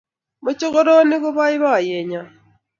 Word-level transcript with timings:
Mokochoronik 0.43 1.21
ko 1.23 1.29
boiboyet 1.37 2.05
nyo 2.09 2.21